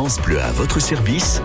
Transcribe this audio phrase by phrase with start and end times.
[0.00, 1.42] France Bleu à votre service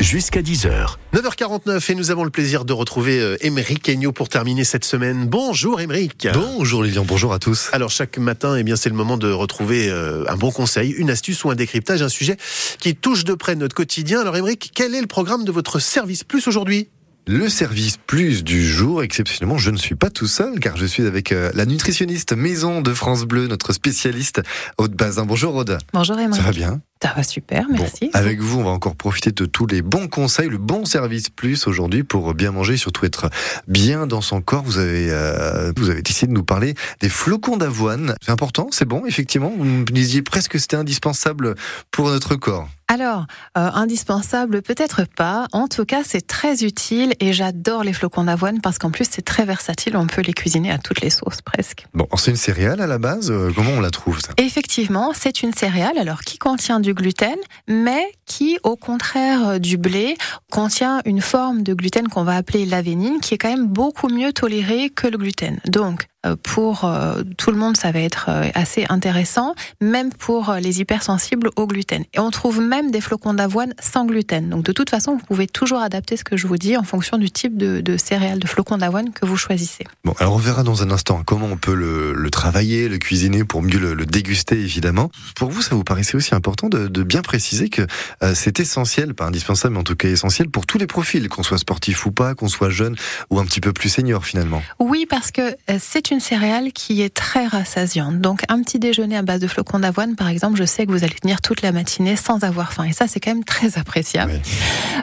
[0.00, 0.96] jusqu'à 10h.
[1.14, 5.28] 9h49 et nous avons le plaisir de retrouver Émeric Agneau pour terminer cette semaine.
[5.28, 6.28] Bonjour Émeric.
[6.34, 7.70] Bonjour Lilian, bonjour à tous.
[7.72, 11.08] Alors chaque matin, eh bien c'est le moment de retrouver euh, un bon conseil, une
[11.08, 12.36] astuce ou un décryptage, un sujet
[12.80, 14.20] qui touche de près notre quotidien.
[14.20, 16.90] Alors Émeric, quel est le programme de votre service plus aujourd'hui?
[17.26, 21.04] Le service plus du jour, exceptionnellement, je ne suis pas tout seul car je suis
[21.04, 24.42] avec euh, la nutritionniste maison de France Bleu, notre spécialiste
[24.78, 25.26] Aude Bazin.
[25.26, 25.78] Bonjour Aude.
[25.92, 26.36] Bonjour Emma.
[26.36, 26.80] Ça va bien?
[27.02, 28.10] Ça va super, merci.
[28.14, 31.66] avec vous, on va encore profiter de tous les bons conseils, le bon service plus
[31.66, 33.28] aujourd'hui pour bien manger et surtout être
[33.66, 34.62] bien dans son corps.
[34.62, 38.14] Vous avez, euh, vous avez décidé de nous parler des flocons d'avoine.
[38.22, 39.52] C'est important, c'est bon, effectivement?
[39.56, 41.56] Vous me disiez presque que c'était indispensable
[41.90, 42.68] pour notre corps.
[42.88, 43.26] Alors,
[43.58, 45.48] euh, indispensable, peut-être pas.
[45.52, 49.24] En tout cas, c'est très utile et j'adore les flocons d'avoine parce qu'en plus, c'est
[49.24, 49.96] très versatile.
[49.96, 51.86] On peut les cuisiner à toutes les sauces presque.
[51.94, 53.32] Bon, c'est une céréale à la base.
[53.32, 54.34] Euh, comment on la trouve ça?
[54.36, 57.36] Effectivement, c'est une céréale alors qui contient du gluten,
[57.66, 60.16] mais qui, au contraire euh, du blé,
[60.52, 64.32] contient une forme de gluten qu'on va appeler l'avénine, qui est quand même beaucoup mieux
[64.32, 65.58] tolérée que le gluten.
[65.66, 70.80] Donc, pour euh, tout le monde, ça va être euh, assez intéressant, même pour les
[70.80, 72.04] hypersensibles au gluten.
[72.14, 74.48] Et on trouve même des flocons d'avoine sans gluten.
[74.48, 77.18] Donc de toute façon, vous pouvez toujours adapter ce que je vous dis en fonction
[77.18, 79.84] du type de, céréales, de flocons d'avoine que vous choisissez.
[80.04, 83.62] Bon, alors on verra dans un instant comment on peut le, travailler, le cuisiner pour
[83.62, 85.10] mieux le, déguster, évidemment.
[85.36, 87.86] Pour vous, ça vous paraissait aussi important de, bien préciser que
[88.34, 91.58] c'est essentiel, pas indispensable, mais en tout cas essentiel pour tous les profils, qu'on soit
[91.58, 92.96] sportif ou pas, qu'on soit jeune
[93.30, 94.62] ou un petit peu plus senior finalement.
[94.78, 98.22] Oui, parce que c'est une une céréale qui est très rassasiante.
[98.22, 101.04] Donc un petit déjeuner à base de flocons d'avoine, par exemple, je sais que vous
[101.04, 102.84] allez tenir toute la matinée sans avoir faim.
[102.84, 104.40] Et ça, c'est quand même très appréciable.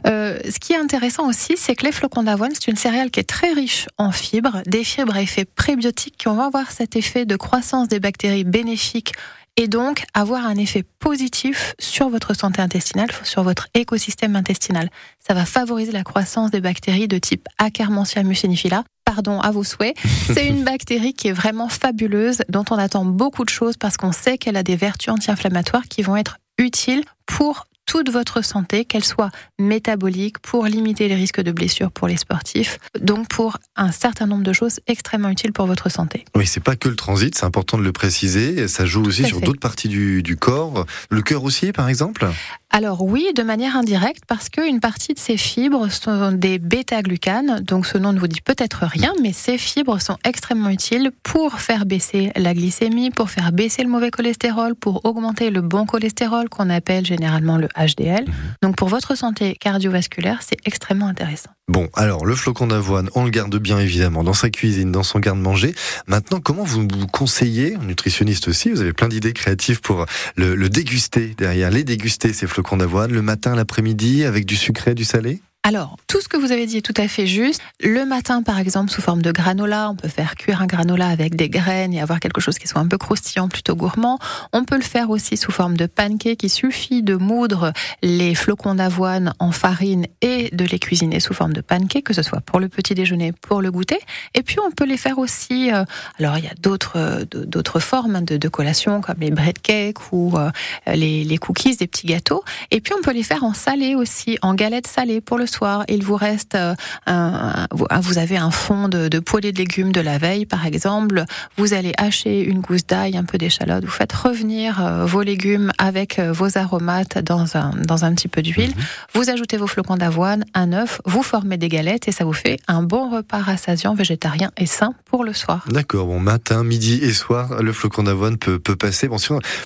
[0.07, 3.19] Euh, ce qui est intéressant aussi, c'est que les flocons d'avoine, c'est une céréale qui
[3.19, 7.27] est très riche en fibres, des fibres à effet prébiotique qui vont avoir cet effet
[7.27, 9.13] de croissance des bactéries bénéfiques
[9.55, 14.89] et donc avoir un effet positif sur votre santé intestinale, sur votre écosystème intestinal.
[15.19, 18.83] Ça va favoriser la croissance des bactéries de type Akkermansia mucinifila.
[19.13, 19.95] Pardon, à vos souhaits.
[20.25, 24.11] C'est une bactérie qui est vraiment fabuleuse, dont on attend beaucoup de choses parce qu'on
[24.11, 29.03] sait qu'elle a des vertus anti-inflammatoires qui vont être utiles pour toute votre santé, qu'elle
[29.03, 29.29] soit
[29.59, 34.43] métabolique, pour limiter les risques de blessures pour les sportifs, donc pour un certain nombre
[34.43, 36.25] de choses extrêmement utiles pour votre santé.
[36.35, 38.67] Oui, c'est pas que le transit, c'est important de le préciser.
[38.67, 42.27] Ça joue aussi sur d'autres parties du, du, corps, le cœur aussi, par exemple?
[42.69, 47.85] Alors oui, de manière indirecte, parce qu'une partie de ces fibres sont des bêta-glucanes, donc
[47.85, 51.85] ce nom ne vous dit peut-être rien, mais ces fibres sont extrêmement utiles pour faire
[51.85, 56.69] baisser la glycémie, pour faire baisser le mauvais cholestérol, pour augmenter le bon cholestérol qu'on
[56.71, 58.25] appelle généralement le HDL.
[58.25, 58.33] Mhm.
[58.63, 61.51] Donc pour votre santé cardiovasculaire, c'est extrêmement intéressant.
[61.69, 65.19] Bon, alors le flocon d'avoine, on le garde bien évidemment dans sa cuisine, dans son
[65.19, 65.73] garde-manger.
[66.07, 70.69] Maintenant, comment vous vous conseillez, nutritionniste aussi, vous avez plein d'idées créatives pour le, le
[70.69, 75.41] déguster derrière, les déguster ces flocons d'avoine, le matin, l'après-midi, avec du sucré, du salé?
[75.65, 77.61] Alors, tout ce que vous avez dit est tout à fait juste.
[77.79, 81.37] Le matin, par exemple, sous forme de granola, on peut faire cuire un granola avec
[81.37, 84.19] des graines et avoir quelque chose qui soit un peu croustillant, plutôt gourmand.
[84.51, 86.43] On peut le faire aussi sous forme de pancake.
[86.43, 91.53] Il suffit de moudre les flocons d'avoine en farine et de les cuisiner sous forme
[91.53, 93.99] de pancake, que ce soit pour le petit déjeuner, pour le goûter.
[94.33, 95.71] Et puis, on peut les faire aussi.
[95.71, 95.85] Euh,
[96.19, 100.11] alors, il y a d'autres euh, d'autres formes de, de collation, comme les bread cakes
[100.11, 100.51] ou euh,
[100.93, 102.43] les, les cookies, des petits gâteaux.
[102.69, 105.85] Et puis, on peut les faire en salé aussi, en galettes salées pour le soir,
[105.87, 106.75] il vous reste euh,
[107.05, 107.67] un,
[108.01, 111.23] vous avez un fond de, de poêlée de légumes de la veille, par exemple.
[111.57, 113.85] Vous allez hacher une gousse d'ail, un peu d'échalote.
[113.85, 118.27] Vous faites revenir euh, vos légumes avec euh, vos aromates dans un, dans un petit
[118.27, 118.73] peu d'huile.
[118.75, 118.83] Mhm.
[119.13, 122.59] Vous ajoutez vos flocons d'avoine, un œuf, vous formez des galettes et ça vous fait
[122.67, 125.65] un bon repas rassasiant, végétarien et sain pour le soir.
[125.69, 126.07] D'accord.
[126.07, 129.07] Bon, matin, midi et soir, le flocon d'avoine peut, peut passer.
[129.07, 129.17] Bon,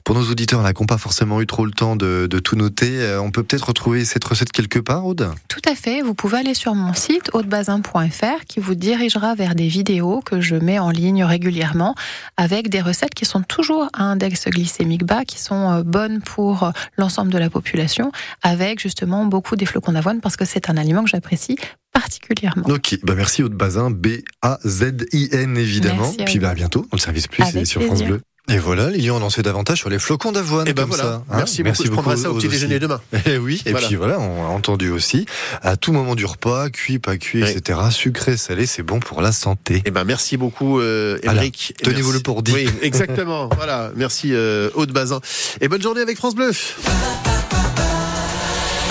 [0.03, 2.55] pour nos auditeurs là, qui n'ont pas forcément eu trop le temps de, de tout
[2.55, 5.29] noter, on peut peut-être retrouver cette recette quelque part, Aude?
[5.47, 9.67] Tout à fait, vous pouvez aller sur mon site hautebazin.fr qui vous dirigera vers des
[9.67, 11.95] vidéos que je mets en ligne régulièrement
[12.35, 16.63] avec des recettes qui sont toujours à index glycémique bas, qui sont euh, bonnes pour
[16.63, 18.11] euh, l'ensemble de la population,
[18.41, 21.57] avec justement beaucoup des flocons d'avoine parce que c'est un aliment que j'apprécie
[21.93, 22.65] particulièrement.
[22.67, 26.11] Ok, bah merci Haute Bazin, B-A-Z-I-N évidemment.
[26.25, 28.21] Puis bah à bientôt dans le service plus et sur France Bleu.
[28.49, 30.67] Et voilà, Lilian, on en sait davantage sur les flocons d'avoine.
[30.69, 31.03] Et ben voilà.
[31.03, 31.35] Ça, hein.
[31.35, 31.83] merci, beaucoup.
[31.83, 33.01] Je prendrai ça au petit déjeuner demain.
[33.13, 33.61] Et eh oui.
[33.65, 35.25] Et puis voilà, on a entendu aussi
[35.61, 37.79] à tout moment du repas, cuit, pas cuit, etc.
[37.91, 39.81] Sucré, salé, c'est bon pour la santé.
[39.85, 41.73] Et ben merci beaucoup, euh, Eric.
[41.83, 42.55] Tenez-vous le pour dire.
[42.55, 43.49] Oui, exactement.
[43.55, 45.19] voilà, merci euh, Aude Bazin.
[45.59, 46.51] Et bonne journée avec France Bleu.